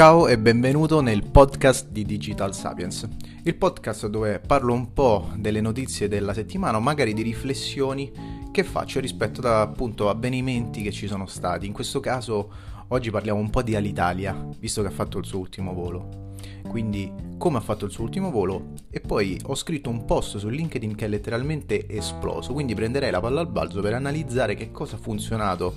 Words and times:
Ciao 0.00 0.28
e 0.28 0.38
benvenuto 0.38 1.02
nel 1.02 1.28
podcast 1.30 1.90
di 1.90 2.06
Digital 2.06 2.54
Sapiens, 2.54 3.06
il 3.42 3.54
podcast 3.54 4.06
dove 4.06 4.40
parlo 4.40 4.72
un 4.72 4.94
po' 4.94 5.28
delle 5.36 5.60
notizie 5.60 6.08
della 6.08 6.32
settimana 6.32 6.78
o 6.78 6.80
magari 6.80 7.12
di 7.12 7.20
riflessioni 7.20 8.10
che 8.50 8.64
faccio 8.64 8.98
rispetto 8.98 9.40
ad 9.40 9.68
appunto 9.68 10.08
avvenimenti 10.08 10.80
che 10.80 10.90
ci 10.90 11.06
sono 11.06 11.26
stati. 11.26 11.66
In 11.66 11.74
questo 11.74 12.00
caso 12.00 12.50
oggi 12.88 13.10
parliamo 13.10 13.38
un 13.38 13.50
po' 13.50 13.60
di 13.60 13.76
Alitalia, 13.76 14.48
visto 14.58 14.80
che 14.80 14.88
ha 14.88 14.90
fatto 14.90 15.18
il 15.18 15.26
suo 15.26 15.38
ultimo 15.38 15.74
volo. 15.74 16.32
Quindi 16.66 17.12
come 17.36 17.58
ha 17.58 17.60
fatto 17.60 17.84
il 17.84 17.90
suo 17.90 18.04
ultimo 18.04 18.30
volo 18.30 18.72
e 18.88 19.00
poi 19.00 19.38
ho 19.48 19.54
scritto 19.54 19.90
un 19.90 20.06
post 20.06 20.38
su 20.38 20.48
LinkedIn 20.48 20.94
che 20.94 21.04
è 21.04 21.08
letteralmente 21.08 21.86
esploso, 21.86 22.54
quindi 22.54 22.74
prenderei 22.74 23.10
la 23.10 23.20
palla 23.20 23.40
al 23.40 23.50
balzo 23.50 23.82
per 23.82 23.92
analizzare 23.92 24.54
che 24.54 24.70
cosa 24.70 24.96
ha 24.96 24.98
funzionato 24.98 25.74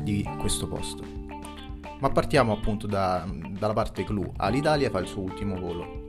di 0.00 0.26
questo 0.38 0.66
post. 0.66 1.25
Ma 1.98 2.10
partiamo 2.10 2.52
appunto 2.52 2.86
da, 2.86 3.26
dalla 3.58 3.72
parte 3.72 4.04
clou. 4.04 4.32
Alitalia 4.36 4.90
fa 4.90 4.98
il 4.98 5.06
suo 5.06 5.22
ultimo 5.22 5.58
volo. 5.58 6.04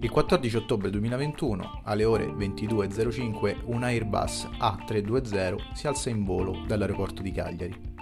Il 0.00 0.10
14 0.10 0.56
ottobre 0.56 0.90
2021, 0.90 1.80
alle 1.84 2.04
ore 2.04 2.26
22.05, 2.26 3.56
un 3.64 3.82
Airbus 3.82 4.46
A320 4.58 5.74
si 5.74 5.86
alza 5.86 6.10
in 6.10 6.24
volo 6.24 6.62
dall'aeroporto 6.66 7.22
di 7.22 7.32
Cagliari. 7.32 7.94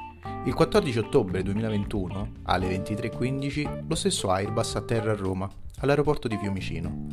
Il 0.44 0.54
14 0.54 0.98
ottobre 0.98 1.42
2021, 1.42 2.32
alle 2.42 2.68
23.15, 2.68 3.84
lo 3.88 3.94
stesso 3.94 4.30
Airbus 4.30 4.74
atterra 4.74 5.12
a 5.12 5.16
Roma, 5.16 5.48
all'aeroporto 5.80 6.28
di 6.28 6.36
Fiumicino. 6.36 7.06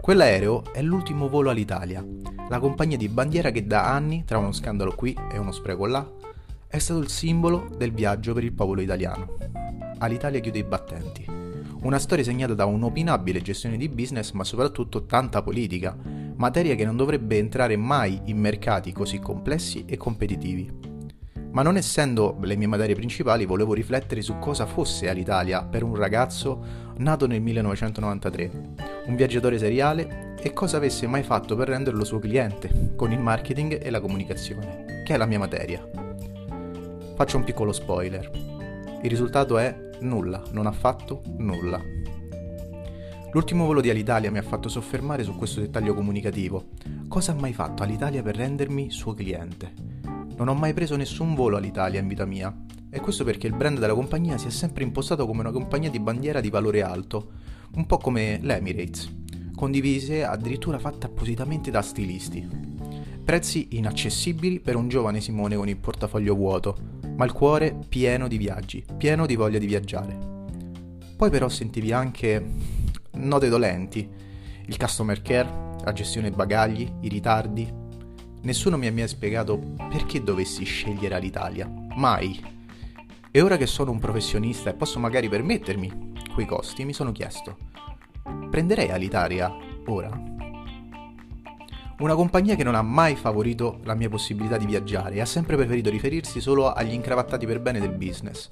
Quell'aereo 0.00 0.64
è 0.72 0.82
l'ultimo 0.82 1.28
volo 1.28 1.50
all'Italia, 1.50 2.04
la 2.48 2.58
compagnia 2.58 2.96
di 2.96 3.08
bandiera 3.08 3.50
che 3.50 3.66
da 3.66 3.92
anni, 3.92 4.24
tra 4.24 4.38
uno 4.38 4.52
scandalo 4.52 4.94
qui 4.94 5.16
e 5.30 5.38
uno 5.38 5.52
spreco 5.52 5.86
là, 5.86 6.08
è 6.76 6.78
stato 6.78 7.00
il 7.00 7.08
simbolo 7.08 7.70
del 7.74 7.92
viaggio 7.92 8.34
per 8.34 8.44
il 8.44 8.52
popolo 8.52 8.82
italiano. 8.82 9.36
All'Italia 9.98 10.40
chiude 10.40 10.58
i 10.58 10.64
battenti. 10.64 11.24
Una 11.80 11.98
storia 11.98 12.22
segnata 12.22 12.52
da 12.52 12.66
un'opinabile 12.66 13.40
gestione 13.40 13.78
di 13.78 13.88
business, 13.88 14.32
ma 14.32 14.44
soprattutto 14.44 15.06
tanta 15.06 15.42
politica, 15.42 15.96
materia 16.36 16.74
che 16.74 16.84
non 16.84 16.96
dovrebbe 16.96 17.38
entrare 17.38 17.76
mai 17.76 18.20
in 18.24 18.38
mercati 18.38 18.92
così 18.92 19.18
complessi 19.18 19.84
e 19.86 19.96
competitivi. 19.96 20.70
Ma 21.52 21.62
non 21.62 21.78
essendo 21.78 22.36
le 22.42 22.56
mie 22.56 22.66
materie 22.66 22.94
principali, 22.94 23.46
volevo 23.46 23.72
riflettere 23.72 24.20
su 24.20 24.38
cosa 24.38 24.66
fosse 24.66 25.08
Alitalia 25.08 25.64
per 25.64 25.82
un 25.82 25.94
ragazzo 25.94 26.92
nato 26.98 27.26
nel 27.26 27.40
1993, 27.40 28.50
un 29.06 29.16
viaggiatore 29.16 29.56
seriale 29.56 30.34
e 30.38 30.52
cosa 30.52 30.76
avesse 30.76 31.06
mai 31.06 31.22
fatto 31.22 31.56
per 31.56 31.68
renderlo 31.68 32.04
suo 32.04 32.18
cliente, 32.18 32.92
con 32.96 33.12
il 33.12 33.18
marketing 33.18 33.80
e 33.82 33.88
la 33.88 34.00
comunicazione, 34.00 35.02
che 35.06 35.14
è 35.14 35.16
la 35.16 35.24
mia 35.24 35.38
materia. 35.38 36.05
Faccio 37.16 37.38
un 37.38 37.44
piccolo 37.44 37.72
spoiler. 37.72 38.30
Il 39.02 39.08
risultato 39.08 39.56
è 39.56 39.74
nulla, 40.00 40.42
non 40.50 40.66
ha 40.66 40.70
fatto 40.70 41.22
nulla. 41.38 41.80
L'ultimo 43.32 43.64
volo 43.64 43.80
di 43.80 43.88
Alitalia 43.88 44.30
mi 44.30 44.36
ha 44.36 44.42
fatto 44.42 44.68
soffermare 44.68 45.24
su 45.24 45.34
questo 45.34 45.60
dettaglio 45.60 45.94
comunicativo. 45.94 46.72
Cosa 47.08 47.32
ha 47.32 47.34
mai 47.34 47.54
fatto 47.54 47.82
Alitalia 47.82 48.22
per 48.22 48.36
rendermi 48.36 48.90
suo 48.90 49.14
cliente? 49.14 49.72
Non 50.36 50.48
ho 50.48 50.54
mai 50.54 50.74
preso 50.74 50.94
nessun 50.94 51.34
volo 51.34 51.56
all'Italia 51.56 52.00
in 52.00 52.06
vita 52.06 52.26
mia. 52.26 52.54
E 52.90 53.00
questo 53.00 53.24
perché 53.24 53.46
il 53.46 53.56
brand 53.56 53.78
della 53.78 53.94
compagnia 53.94 54.36
si 54.36 54.48
è 54.48 54.50
sempre 54.50 54.84
impostato 54.84 55.26
come 55.26 55.40
una 55.40 55.52
compagnia 55.52 55.88
di 55.88 55.98
bandiera 55.98 56.42
di 56.42 56.50
valore 56.50 56.82
alto, 56.82 57.30
un 57.76 57.86
po' 57.86 57.96
come 57.96 58.40
l'Emirates, 58.42 59.10
condivise 59.54 60.22
addirittura 60.22 60.78
fatte 60.78 61.06
appositamente 61.06 61.70
da 61.70 61.80
stilisti. 61.80 62.74
Prezzi 63.24 63.68
inaccessibili 63.70 64.60
per 64.60 64.76
un 64.76 64.88
giovane 64.88 65.20
Simone 65.20 65.56
con 65.56 65.68
il 65.68 65.78
portafoglio 65.78 66.36
vuoto, 66.36 66.94
ma 67.16 67.24
il 67.24 67.32
cuore 67.32 67.76
pieno 67.88 68.28
di 68.28 68.36
viaggi, 68.36 68.84
pieno 68.96 69.26
di 69.26 69.34
voglia 69.36 69.58
di 69.58 69.66
viaggiare. 69.66 70.18
Poi 71.16 71.30
però 71.30 71.48
sentivi 71.48 71.92
anche 71.92 72.44
note 73.12 73.48
dolenti, 73.48 74.08
il 74.66 74.76
customer 74.76 75.22
care, 75.22 75.48
la 75.82 75.92
gestione 75.92 76.30
bagagli, 76.30 76.90
i 77.00 77.08
ritardi. 77.08 77.72
Nessuno 78.42 78.76
mi 78.76 78.86
ha 78.86 78.92
mai 78.92 79.08
spiegato 79.08 79.58
perché 79.88 80.22
dovessi 80.22 80.64
scegliere 80.64 81.14
all'Italia, 81.14 81.68
mai. 81.96 82.54
E 83.30 83.40
ora 83.40 83.56
che 83.56 83.66
sono 83.66 83.90
un 83.90 83.98
professionista 83.98 84.70
e 84.70 84.74
posso 84.74 84.98
magari 84.98 85.28
permettermi 85.28 86.12
quei 86.32 86.46
costi, 86.46 86.84
mi 86.84 86.92
sono 86.92 87.12
chiesto, 87.12 87.56
prenderei 88.50 88.90
all'Italia 88.90 89.54
ora? 89.86 90.35
Una 91.98 92.14
compagnia 92.14 92.56
che 92.56 92.62
non 92.62 92.74
ha 92.74 92.82
mai 92.82 93.16
favorito 93.16 93.80
la 93.84 93.94
mia 93.94 94.10
possibilità 94.10 94.58
di 94.58 94.66
viaggiare 94.66 95.14
e 95.14 95.20
ha 95.22 95.24
sempre 95.24 95.56
preferito 95.56 95.88
riferirsi 95.88 96.42
solo 96.42 96.70
agli 96.70 96.92
incravattati 96.92 97.46
per 97.46 97.58
bene 97.60 97.80
del 97.80 97.96
business. 97.96 98.50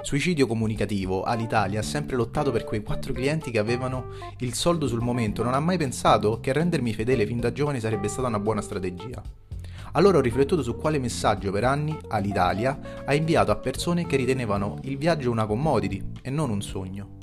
Suicidio 0.00 0.46
comunicativo, 0.46 1.24
Alitalia 1.24 1.80
ha 1.80 1.82
sempre 1.82 2.14
lottato 2.14 2.52
per 2.52 2.62
quei 2.62 2.84
quattro 2.84 3.12
clienti 3.12 3.50
che 3.50 3.58
avevano 3.58 4.10
il 4.38 4.54
soldo 4.54 4.86
sul 4.86 5.02
momento, 5.02 5.42
non 5.42 5.54
ha 5.54 5.60
mai 5.60 5.76
pensato 5.76 6.38
che 6.38 6.52
rendermi 6.52 6.94
fedele 6.94 7.26
fin 7.26 7.40
da 7.40 7.50
giovane 7.50 7.80
sarebbe 7.80 8.06
stata 8.06 8.28
una 8.28 8.38
buona 8.38 8.60
strategia. 8.60 9.20
Allora 9.92 10.18
ho 10.18 10.20
riflettuto 10.22 10.62
su 10.62 10.76
quale 10.76 11.00
messaggio 11.00 11.50
per 11.50 11.64
anni 11.64 11.98
Alitalia 12.06 13.02
ha 13.04 13.12
inviato 13.12 13.50
a 13.50 13.56
persone 13.56 14.06
che 14.06 14.16
ritenevano 14.16 14.78
il 14.82 14.98
viaggio 14.98 15.32
una 15.32 15.46
commodity 15.46 16.12
e 16.22 16.30
non 16.30 16.48
un 16.50 16.62
sogno. 16.62 17.17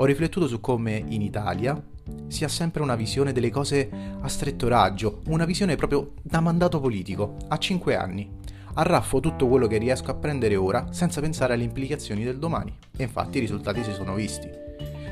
Ho 0.00 0.04
riflettuto 0.04 0.46
su 0.46 0.60
come 0.60 1.02
in 1.08 1.22
Italia, 1.22 1.80
si 2.28 2.44
ha 2.44 2.48
sempre 2.48 2.82
una 2.82 2.94
visione 2.94 3.32
delle 3.32 3.50
cose 3.50 3.90
a 4.20 4.28
stretto 4.28 4.68
raggio, 4.68 5.22
una 5.26 5.44
visione 5.44 5.74
proprio 5.74 6.12
da 6.22 6.38
mandato 6.38 6.78
politico, 6.78 7.34
a 7.48 7.58
5 7.58 7.96
anni. 7.96 8.30
Arraffo 8.74 9.18
tutto 9.18 9.48
quello 9.48 9.66
che 9.66 9.78
riesco 9.78 10.12
a 10.12 10.14
prendere 10.14 10.54
ora 10.54 10.86
senza 10.92 11.20
pensare 11.20 11.54
alle 11.54 11.64
implicazioni 11.64 12.22
del 12.22 12.38
domani. 12.38 12.72
E 12.96 13.02
infatti 13.02 13.38
i 13.38 13.40
risultati 13.40 13.82
si 13.82 13.92
sono 13.92 14.14
visti. 14.14 14.48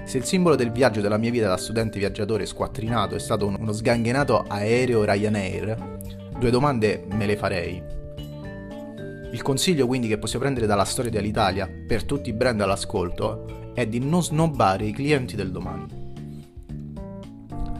Se 0.04 0.18
il 0.18 0.24
simbolo 0.24 0.54
del 0.54 0.70
viaggio 0.70 1.00
della 1.00 1.18
mia 1.18 1.32
vita 1.32 1.48
da 1.48 1.56
studente 1.56 1.98
viaggiatore 1.98 2.46
squattrinato 2.46 3.16
è 3.16 3.18
stato 3.18 3.48
uno 3.48 3.72
sganghenato 3.72 4.44
aereo 4.46 5.02
Ryanair, 5.02 5.98
due 6.38 6.50
domande 6.50 7.04
me 7.10 7.26
le 7.26 7.36
farei. 7.36 7.82
Il 9.32 9.42
consiglio 9.42 9.88
quindi 9.88 10.06
che 10.06 10.18
possiamo 10.18 10.44
prendere 10.44 10.68
dalla 10.68 10.84
storia 10.84 11.10
dell'Italia 11.10 11.68
per 11.88 12.04
tutti 12.04 12.28
i 12.30 12.32
brand 12.32 12.60
all'ascolto 12.60 13.64
è 13.76 13.86
di 13.86 13.98
non 13.98 14.22
snobbare 14.22 14.86
i 14.86 14.92
clienti 14.92 15.36
del 15.36 15.52
domani. 15.52 15.84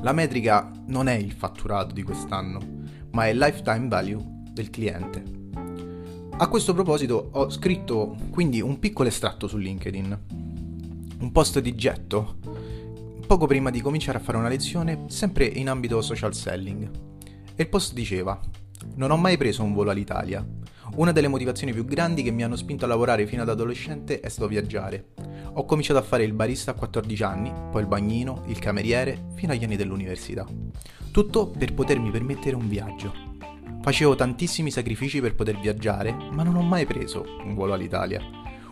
La 0.03 0.13
metrica 0.13 0.71
non 0.89 1.09
è 1.09 1.15
il 1.15 1.33
fatturato 1.33 1.95
di 1.95 2.03
quest'anno, 2.03 2.61
ma 3.13 3.25
è 3.25 3.31
il 3.31 3.39
lifetime 3.39 3.89
value 3.89 4.23
del 4.53 4.69
cliente. 4.69 5.23
A 6.37 6.49
questo 6.49 6.75
proposito 6.75 7.31
ho 7.33 7.49
scritto 7.49 8.15
quindi 8.31 8.61
un 8.61 8.79
piccolo 8.79 9.09
estratto 9.09 9.49
su 9.49 9.57
LinkedIn, 9.57 10.21
un 11.21 11.33
post 11.33 11.61
di 11.61 11.75
getto, 11.75 12.41
poco 13.27 13.47
prima 13.47 13.71
di 13.71 13.81
cominciare 13.81 14.19
a 14.19 14.21
fare 14.21 14.37
una 14.37 14.49
lezione 14.49 15.05
sempre 15.07 15.47
in 15.47 15.71
ambito 15.71 16.03
social 16.03 16.35
selling. 16.35 16.91
E 17.55 17.63
il 17.63 17.71
post 17.71 17.95
diceva, 17.95 18.39
non 18.97 19.11
ho 19.11 19.17
mai 19.17 19.39
preso 19.39 19.63
un 19.63 19.73
volo 19.73 19.93
all'Italia. 19.93 20.47
Una 20.97 21.13
delle 21.13 21.29
motivazioni 21.29 21.73
più 21.73 21.87
grandi 21.87 22.23
che 22.23 22.31
mi 22.31 22.45
hanno 22.45 22.57
spinto 22.57 22.85
a 22.85 22.89
lavorare 22.89 23.27
fino 23.27 23.41
ad 23.41 23.49
adolescente 23.49 24.21
è 24.21 24.29
stato 24.29 24.47
viaggiare. 24.47 25.15
Ho 25.55 25.65
cominciato 25.65 25.99
a 25.99 26.03
fare 26.03 26.25
il 26.25 26.33
barista 26.33 26.73
a 26.73 26.75
14 26.75 27.23
anni, 27.23 27.53
poi 27.71 27.83
il 27.83 27.89
bagnino, 27.89 28.43
il 28.47 28.59
cameriere, 28.59 29.27
fino 29.35 29.53
agli 29.53 29.65
anni 29.65 29.77
dell'università. 29.77 30.47
Tutto 31.11 31.49
per 31.49 31.73
potermi 31.75 32.11
permettere 32.11 32.57
un 32.57 32.69
viaggio. 32.69 33.13
Facevo 33.83 34.15
tantissimi 34.17 34.71
sacrifici 34.71 35.21
per 35.21 35.35
poter 35.35 35.59
viaggiare, 35.59 36.13
ma 36.33 36.43
non 36.43 36.57
ho 36.57 36.63
mai 36.63 36.87
preso 36.87 37.25
un 37.45 37.55
volo 37.55 37.73
all'Italia. 37.73 38.21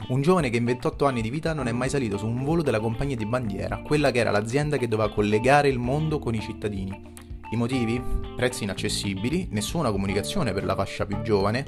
Un 0.08 0.20
giovane 0.20 0.50
che 0.50 0.58
in 0.58 0.64
28 0.64 1.06
anni 1.06 1.22
di 1.22 1.30
vita 1.30 1.54
non 1.54 1.68
è 1.68 1.72
mai 1.72 1.88
salito 1.88 2.18
su 2.18 2.26
un 2.26 2.44
volo 2.44 2.62
della 2.62 2.80
compagnia 2.80 3.16
di 3.16 3.24
bandiera, 3.24 3.78
quella 3.78 4.10
che 4.10 4.18
era 4.18 4.30
l'azienda 4.30 4.76
che 4.76 4.88
doveva 4.88 5.10
collegare 5.10 5.68
il 5.68 5.78
mondo 5.78 6.18
con 6.18 6.34
i 6.34 6.40
cittadini. 6.40 7.12
I 7.50 7.56
motivi? 7.56 8.02
Prezzi 8.36 8.64
inaccessibili, 8.64 9.48
nessuna 9.52 9.90
comunicazione 9.90 10.52
per 10.52 10.64
la 10.64 10.74
fascia 10.74 11.06
più 11.06 11.22
giovane, 11.22 11.64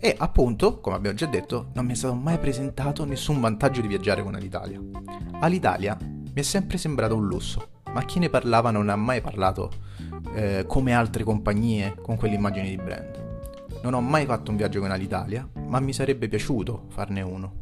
e 0.00 0.14
appunto, 0.16 0.80
come 0.80 0.96
abbiamo 0.96 1.16
già 1.16 1.26
detto, 1.26 1.70
non 1.74 1.84
mi 1.84 1.92
è 1.92 1.96
stato 1.96 2.14
mai 2.14 2.38
presentato 2.38 3.04
nessun 3.04 3.40
vantaggio 3.40 3.80
di 3.80 3.88
viaggiare 3.88 4.22
con 4.22 4.34
Alitalia. 4.34 4.80
Alitalia 5.40 5.96
mi 6.00 6.32
è 6.34 6.42
sempre 6.42 6.78
sembrato 6.78 7.16
un 7.16 7.26
lusso, 7.26 7.68
ma 7.92 8.04
chi 8.04 8.18
ne 8.18 8.30
parlava 8.30 8.70
non 8.70 8.88
ha 8.88 8.96
mai 8.96 9.20
parlato 9.20 9.70
eh, 10.34 10.64
come 10.66 10.92
altre 10.92 11.24
compagnie 11.24 11.96
con 12.00 12.16
quell'immagine 12.16 12.68
di 12.68 12.76
brand. 12.76 13.26
Non 13.82 13.94
ho 13.94 14.00
mai 14.00 14.24
fatto 14.24 14.50
un 14.50 14.56
viaggio 14.56 14.80
con 14.80 14.90
Alitalia, 14.90 15.48
ma 15.66 15.80
mi 15.80 15.92
sarebbe 15.92 16.28
piaciuto 16.28 16.86
farne 16.88 17.22
uno. 17.22 17.52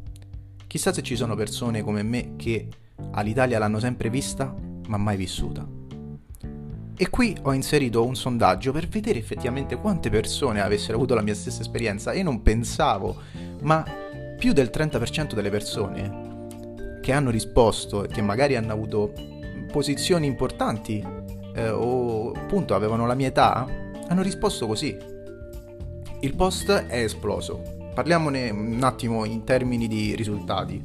Chissà 0.66 0.92
se 0.92 1.02
ci 1.02 1.16
sono 1.16 1.34
persone 1.34 1.82
come 1.82 2.02
me 2.02 2.34
che 2.36 2.68
Alitalia 3.12 3.58
l'hanno 3.58 3.78
sempre 3.78 4.10
vista, 4.10 4.54
ma 4.88 4.96
mai 4.96 5.16
vissuta. 5.16 5.75
E 6.98 7.10
qui 7.10 7.36
ho 7.42 7.52
inserito 7.52 8.06
un 8.06 8.16
sondaggio 8.16 8.72
per 8.72 8.88
vedere 8.88 9.18
effettivamente 9.18 9.76
quante 9.76 10.08
persone 10.08 10.62
avessero 10.62 10.96
avuto 10.96 11.14
la 11.14 11.20
mia 11.20 11.34
stessa 11.34 11.60
esperienza 11.60 12.12
e 12.12 12.22
non 12.22 12.40
pensavo, 12.40 13.16
ma 13.60 13.84
più 14.38 14.54
del 14.54 14.70
30% 14.72 15.34
delle 15.34 15.50
persone 15.50 16.98
che 17.02 17.12
hanno 17.12 17.28
risposto 17.28 18.04
e 18.04 18.08
che 18.08 18.22
magari 18.22 18.56
hanno 18.56 18.72
avuto 18.72 19.12
posizioni 19.70 20.26
importanti 20.26 21.04
eh, 21.54 21.68
o 21.68 22.32
appunto 22.32 22.74
avevano 22.74 23.06
la 23.06 23.14
mia 23.14 23.28
età, 23.28 23.66
hanno 24.08 24.22
risposto 24.22 24.66
così. 24.66 24.96
Il 26.20 26.34
post 26.34 26.70
è 26.70 27.02
esploso. 27.02 27.90
Parliamone 27.92 28.48
un 28.48 28.82
attimo 28.82 29.26
in 29.26 29.44
termini 29.44 29.86
di 29.86 30.14
risultati. 30.14 30.82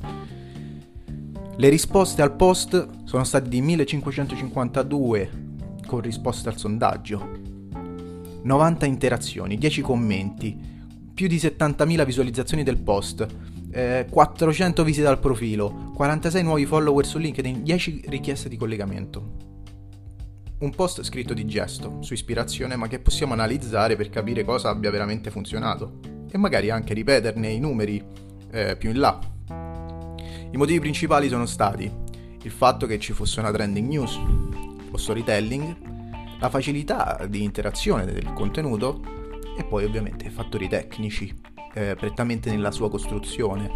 Le 1.55 1.69
risposte 1.69 2.21
al 2.21 2.35
post 2.35 3.05
sono 3.05 3.23
state 3.23 3.47
di 3.47 3.61
1552 3.61 5.40
con 5.91 5.99
risposte 5.99 6.47
al 6.47 6.57
sondaggio, 6.57 7.31
90 8.43 8.85
interazioni, 8.85 9.57
10 9.57 9.81
commenti, 9.81 10.57
più 11.13 11.27
di 11.27 11.35
70.000 11.35 12.05
visualizzazioni 12.05 12.63
del 12.63 12.77
post, 12.77 13.27
eh, 13.71 14.07
400 14.09 14.85
visite 14.85 15.07
al 15.07 15.19
profilo, 15.19 15.91
46 15.93 16.43
nuovi 16.43 16.65
follower 16.65 17.05
su 17.05 17.17
LinkedIn, 17.17 17.63
10 17.63 18.03
richieste 18.07 18.47
di 18.47 18.55
collegamento. 18.55 19.35
Un 20.59 20.69
post 20.69 21.03
scritto 21.03 21.33
di 21.33 21.45
gesto, 21.45 21.97
su 21.99 22.13
ispirazione, 22.13 22.77
ma 22.77 22.87
che 22.87 22.99
possiamo 22.99 23.33
analizzare 23.33 23.97
per 23.97 24.09
capire 24.09 24.45
cosa 24.45 24.69
abbia 24.69 24.91
veramente 24.91 25.29
funzionato 25.29 25.99
e 26.31 26.37
magari 26.37 26.69
anche 26.69 26.93
ripeterne 26.93 27.49
i 27.49 27.59
numeri 27.59 28.01
eh, 28.49 28.77
più 28.77 28.91
in 28.91 28.99
là. 28.99 29.19
I 30.51 30.55
motivi 30.55 30.79
principali 30.79 31.27
sono 31.27 31.45
stati 31.45 31.91
il 32.43 32.51
fatto 32.51 32.87
che 32.87 32.97
ci 32.97 33.11
fosse 33.11 33.41
una 33.41 33.51
trending 33.51 33.87
news, 33.89 34.17
lo 34.91 34.97
storytelling, 34.97 36.37
la 36.39 36.49
facilità 36.49 37.25
di 37.27 37.43
interazione 37.43 38.05
del 38.05 38.33
contenuto 38.33 39.01
e 39.57 39.63
poi 39.63 39.85
ovviamente 39.85 40.29
fattori 40.29 40.67
tecnici, 40.67 41.33
eh, 41.73 41.95
prettamente 41.95 42.49
nella 42.51 42.71
sua 42.71 42.89
costruzione. 42.89 43.69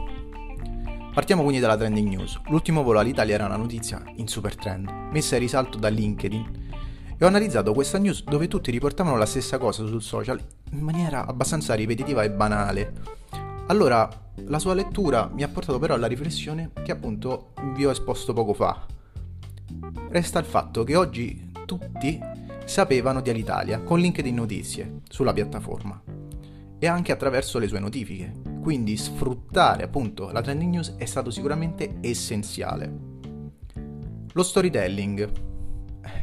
Partiamo 1.13 1.43
quindi 1.43 1.61
dalla 1.61 1.77
trending 1.77 2.09
news. 2.09 2.41
L'ultimo 2.47 2.83
volo 2.83 2.99
all'Italia 2.99 3.35
era 3.35 3.45
una 3.45 3.55
notizia 3.55 4.03
in 4.15 4.27
super 4.27 4.55
trend, 4.55 4.89
messa 5.11 5.35
in 5.35 5.41
risalto 5.41 5.77
da 5.77 5.87
LinkedIn. 5.87 6.63
E 7.17 7.23
ho 7.23 7.27
analizzato 7.27 7.71
questa 7.73 7.97
news 7.97 8.23
dove 8.25 8.49
tutti 8.49 8.69
riportavano 8.71 9.15
la 9.15 9.25
stessa 9.25 9.57
cosa 9.57 9.85
sul 9.85 10.01
social 10.01 10.41
in 10.71 10.79
maniera 10.81 11.25
abbastanza 11.25 11.73
ripetitiva 11.73 12.23
e 12.23 12.31
banale. 12.31 12.91
Allora, 13.67 14.09
la 14.47 14.59
sua 14.59 14.73
lettura 14.73 15.29
mi 15.33 15.43
ha 15.43 15.47
portato 15.47 15.79
però 15.79 15.93
alla 15.93 16.07
riflessione 16.07 16.71
che 16.83 16.91
appunto 16.91 17.53
vi 17.73 17.85
ho 17.85 17.91
esposto 17.91 18.33
poco 18.33 18.53
fa. 18.53 18.85
Resta 20.09 20.39
il 20.39 20.45
fatto 20.45 20.83
che 20.83 20.95
oggi 20.95 21.51
tutti 21.65 22.19
sapevano 22.65 23.21
di 23.21 23.29
Alitalia 23.29 23.81
con 23.81 23.99
LinkedIn 23.99 24.35
Notizie 24.35 25.01
sulla 25.09 25.33
piattaforma 25.33 26.01
e 26.77 26.87
anche 26.87 27.11
attraverso 27.11 27.59
le 27.59 27.67
sue 27.67 27.79
notifiche. 27.79 28.31
Quindi 28.61 28.97
sfruttare 28.97 29.83
appunto 29.83 30.31
la 30.31 30.41
trending 30.41 30.71
news 30.71 30.95
è 30.97 31.05
stato 31.05 31.31
sicuramente 31.31 31.97
essenziale. 32.01 32.91
Lo 34.33 34.43
storytelling. 34.43 35.43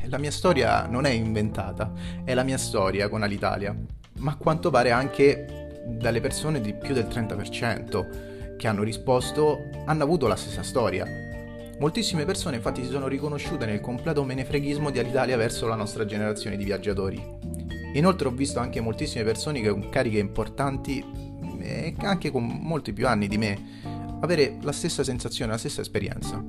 La 0.06 0.18
mia 0.18 0.30
storia 0.30 0.86
non 0.86 1.06
è 1.06 1.10
inventata, 1.10 1.92
è 2.24 2.34
la 2.34 2.42
mia 2.42 2.58
storia 2.58 3.08
con 3.08 3.22
Alitalia, 3.22 3.76
ma 4.18 4.32
a 4.32 4.36
quanto 4.36 4.70
pare 4.70 4.90
anche 4.90 5.80
dalle 5.98 6.20
persone 6.20 6.60
di 6.60 6.74
più 6.74 6.94
del 6.94 7.06
30% 7.06 8.56
che 8.56 8.68
hanno 8.68 8.82
risposto 8.82 9.70
hanno 9.86 10.04
avuto 10.04 10.28
la 10.28 10.36
stessa 10.36 10.62
storia 10.62 11.31
Moltissime 11.82 12.24
persone 12.24 12.54
infatti 12.54 12.84
si 12.84 12.90
sono 12.90 13.08
riconosciute 13.08 13.66
nel 13.66 13.80
completo 13.80 14.22
menefreghismo 14.22 14.90
di 14.90 15.00
Alitalia 15.00 15.36
verso 15.36 15.66
la 15.66 15.74
nostra 15.74 16.04
generazione 16.04 16.56
di 16.56 16.62
viaggiatori. 16.62 17.20
Inoltre 17.94 18.28
ho 18.28 18.30
visto 18.30 18.60
anche 18.60 18.80
moltissime 18.80 19.24
persone 19.24 19.68
con 19.68 19.88
cariche 19.88 20.20
importanti 20.20 21.04
e 21.58 21.92
anche 21.98 22.30
con 22.30 22.44
molti 22.44 22.92
più 22.92 23.08
anni 23.08 23.26
di 23.26 23.36
me 23.36 23.80
avere 24.20 24.58
la 24.62 24.70
stessa 24.70 25.02
sensazione, 25.02 25.50
la 25.50 25.58
stessa 25.58 25.80
esperienza. 25.80 26.40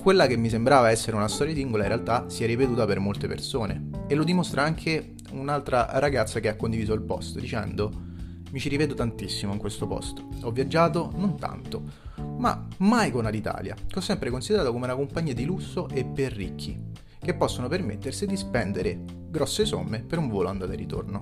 Quella 0.00 0.28
che 0.28 0.36
mi 0.36 0.48
sembrava 0.48 0.90
essere 0.90 1.16
una 1.16 1.26
storia 1.26 1.54
singola 1.54 1.82
in 1.82 1.88
realtà 1.88 2.28
si 2.28 2.44
è 2.44 2.46
ripetuta 2.46 2.86
per 2.86 3.00
molte 3.00 3.26
persone 3.26 3.88
e 4.06 4.14
lo 4.14 4.22
dimostra 4.22 4.62
anche 4.62 5.14
un'altra 5.32 5.98
ragazza 5.98 6.38
che 6.38 6.46
ha 6.46 6.54
condiviso 6.54 6.92
il 6.92 7.02
post 7.02 7.40
dicendo 7.40 7.90
mi 8.52 8.60
ci 8.60 8.68
rivedo 8.68 8.94
tantissimo 8.94 9.52
in 9.52 9.58
questo 9.58 9.88
posto. 9.88 10.28
Ho 10.42 10.52
viaggiato, 10.52 11.10
non 11.16 11.36
tanto, 11.36 11.82
ma 12.38 12.66
mai 12.78 13.10
con 13.10 13.26
Alitalia, 13.26 13.74
che 13.86 13.98
ho 13.98 14.02
sempre 14.02 14.30
considerato 14.30 14.72
come 14.72 14.84
una 14.84 14.94
compagnia 14.94 15.34
di 15.34 15.44
lusso 15.44 15.88
e 15.88 16.04
per 16.04 16.32
ricchi, 16.32 16.76
che 17.20 17.34
possono 17.34 17.68
permettersi 17.68 18.26
di 18.26 18.36
spendere 18.36 18.98
grosse 19.28 19.64
somme 19.64 20.00
per 20.00 20.18
un 20.18 20.28
volo 20.28 20.48
andata 20.48 20.72
e 20.72 20.76
ritorno. 20.76 21.20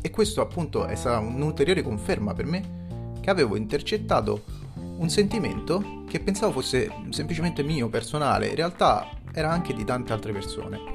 E 0.00 0.10
questo 0.10 0.40
appunto 0.40 0.86
è 0.86 0.94
stata 0.94 1.18
un'ulteriore 1.18 1.82
conferma 1.82 2.32
per 2.32 2.46
me 2.46 2.84
che 3.20 3.30
avevo 3.30 3.56
intercettato 3.56 4.44
un 4.74 5.08
sentimento 5.08 6.04
che 6.06 6.20
pensavo 6.20 6.52
fosse 6.52 6.90
semplicemente 7.10 7.62
mio, 7.62 7.88
personale, 7.88 8.48
in 8.48 8.54
realtà 8.54 9.08
era 9.32 9.50
anche 9.50 9.74
di 9.74 9.84
tante 9.84 10.12
altre 10.12 10.32
persone. 10.32 10.94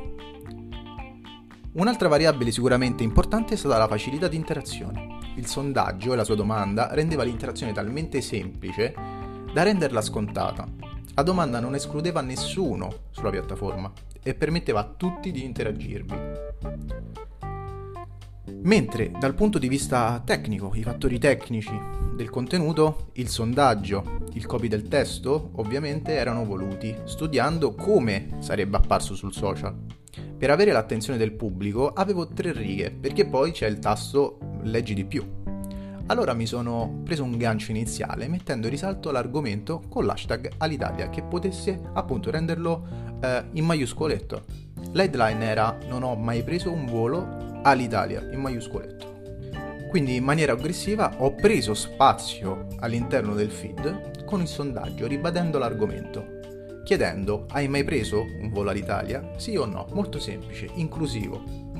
Un'altra 1.74 2.08
variabile 2.08 2.52
sicuramente 2.52 3.04
importante 3.04 3.54
è 3.54 3.58
stata 3.58 3.78
la 3.78 3.88
facilità 3.88 4.28
di 4.28 4.36
interazione. 4.36 5.11
Il 5.36 5.45
sondaggio 5.48 6.13
e 6.13 6.16
la 6.16 6.24
sua 6.24 6.36
domanda 6.36 6.89
rendeva 6.94 7.24
l'interazione 7.24 7.72
talmente 7.72 8.22
semplice 8.22 8.94
da 9.54 9.63
renderla 9.63 10.01
scontata. 10.01 10.68
La 11.16 11.24
domanda 11.24 11.60
non 11.60 11.75
escludeva 11.75 12.22
nessuno 12.22 13.04
sulla 13.12 13.30
piattaforma 13.30 13.92
e 14.22 14.33
permetteva 14.33 14.81
a 14.81 14.94
tutti 14.95 15.31
di 15.31 15.44
interagirvi. 15.44 16.16
Mentre 18.63 19.12
dal 19.18 19.33
punto 19.33 19.57
di 19.57 19.68
vista 19.68 20.22
tecnico, 20.24 20.72
i 20.75 20.83
fattori 20.83 21.18
tecnici 21.18 21.77
del 22.13 22.30
contenuto, 22.30 23.10
il 23.13 23.27
sondaggio, 23.27 24.25
il 24.34 24.45
copy 24.45 24.68
del 24.68 24.88
testo, 24.88 25.51
ovviamente 25.56 26.13
erano 26.13 26.45
voluti, 26.45 26.95
studiando 27.06 27.74
come 27.74 28.38
sarebbe 28.39 28.77
apparso 28.77 29.16
sul 29.16 29.34
social. 29.34 29.75
Per 30.38 30.50
avere 30.50 30.72
l'attenzione 30.72 31.18
del 31.18 31.34
pubblico 31.34 31.92
avevo 31.94 32.27
tre 32.27 32.51
righe, 32.51 32.92
perché 32.92 33.25
poi 33.25 33.51
c'è 33.51 33.68
il 33.68 33.80
tasto 33.80 34.38
leggi 34.63 34.94
di 34.94 35.06
più. 35.06 35.25
Allora 36.08 36.34
mi 36.34 36.46
sono 36.46 37.02
preso 37.04 37.24
un 37.24 37.38
gancio 37.38 37.72
iniziale 37.72 38.28
mettendo 38.28 38.68
in 38.68 38.74
risalto 38.74 39.12
l'argomento 39.12 39.81
con 39.88 40.06
l'hashtag 40.06 40.52
all'Italia 40.58 41.10
che 41.10 41.24
potesse 41.24 41.80
appunto 41.94 42.31
renderlo 42.31 43.18
eh, 43.22 43.46
in 43.54 43.66
maiuscoletto. 43.66 44.44
L'headline 44.92 45.46
era 45.46 45.78
non 45.88 46.04
ho 46.04 46.16
mai 46.16 46.44
preso 46.44 46.72
un 46.72 46.86
volo 46.86 47.60
all'Italia 47.63 48.28
in 48.31 48.42
maiuscoletto. 48.42 49.19
Quindi 49.90 50.16
in 50.16 50.24
maniera 50.24 50.54
aggressiva 50.54 51.13
ho 51.18 51.34
preso 51.36 51.74
spazio 51.74 52.68
all'interno 52.80 53.34
del 53.34 53.52
feed 53.52 54.25
con 54.25 54.42
il 54.42 54.48
sondaggio 54.48 55.08
ribadendo 55.08 55.58
l'argomento 55.60 56.40
chiedendo 56.84 57.46
hai 57.52 57.68
mai 57.68 57.84
preso 57.84 58.22
un 58.22 58.50
volo 58.50 58.69
all'Italia? 58.69 59.34
Sì 59.38 59.56
o 59.56 59.66
no? 59.66 59.88
Molto 59.94 60.19
semplice, 60.19 60.69
inclusivo. 60.74 61.71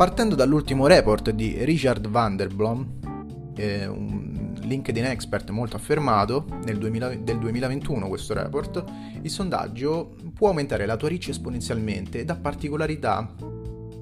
Partendo 0.00 0.34
dall'ultimo 0.34 0.86
report 0.86 1.28
di 1.28 1.62
Richard 1.62 2.08
Vanderblom, 2.08 3.52
eh, 3.54 3.86
un 3.86 4.54
LinkedIn 4.62 5.04
expert 5.04 5.50
molto 5.50 5.76
affermato, 5.76 6.46
nel 6.64 6.78
2000, 6.78 7.16
del 7.16 7.38
2021 7.38 8.08
questo 8.08 8.32
report, 8.32 8.82
il 9.20 9.28
sondaggio 9.28 10.16
può 10.32 10.48
aumentare 10.48 10.86
la 10.86 10.96
tua 10.96 11.10
reach 11.10 11.28
esponenzialmente 11.28 12.20
ed 12.20 12.30
ha 12.30 12.36
particolarità 12.36 13.30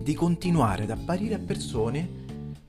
di 0.00 0.14
continuare 0.14 0.84
ad 0.84 0.90
apparire 0.90 1.34
a 1.34 1.40
persone 1.40 2.08